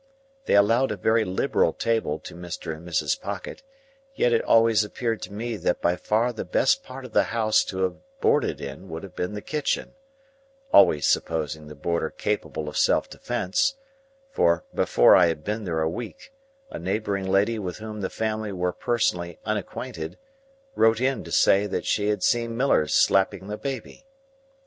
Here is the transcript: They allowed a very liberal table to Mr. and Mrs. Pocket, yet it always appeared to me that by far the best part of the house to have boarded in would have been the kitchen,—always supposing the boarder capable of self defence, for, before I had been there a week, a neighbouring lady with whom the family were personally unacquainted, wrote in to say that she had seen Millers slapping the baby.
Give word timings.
They 0.45 0.55
allowed 0.55 0.89
a 0.91 0.97
very 0.97 1.23
liberal 1.23 1.73
table 1.73 2.17
to 2.21 2.33
Mr. 2.33 2.75
and 2.75 2.87
Mrs. 2.89 3.21
Pocket, 3.21 3.61
yet 4.15 4.33
it 4.33 4.41
always 4.43 4.83
appeared 4.83 5.21
to 5.21 5.31
me 5.31 5.57
that 5.57 5.79
by 5.79 5.95
far 5.95 6.33
the 6.33 6.43
best 6.43 6.83
part 6.83 7.05
of 7.05 7.11
the 7.13 7.25
house 7.25 7.63
to 7.65 7.83
have 7.83 7.97
boarded 8.19 8.59
in 8.59 8.89
would 8.89 9.03
have 9.03 9.15
been 9.15 9.33
the 9.35 9.43
kitchen,—always 9.43 11.05
supposing 11.05 11.67
the 11.67 11.75
boarder 11.75 12.09
capable 12.09 12.67
of 12.67 12.77
self 12.79 13.11
defence, 13.11 13.75
for, 14.31 14.63
before 14.73 15.15
I 15.15 15.27
had 15.27 15.43
been 15.43 15.65
there 15.65 15.81
a 15.81 15.87
week, 15.87 16.33
a 16.71 16.79
neighbouring 16.79 17.27
lady 17.27 17.59
with 17.59 17.77
whom 17.77 18.01
the 18.01 18.09
family 18.09 18.51
were 18.51 18.73
personally 18.73 19.37
unacquainted, 19.45 20.17
wrote 20.73 20.99
in 20.99 21.23
to 21.25 21.31
say 21.31 21.67
that 21.67 21.85
she 21.85 22.07
had 22.07 22.23
seen 22.23 22.57
Millers 22.57 22.95
slapping 22.95 23.49
the 23.49 23.55
baby. 23.59 24.07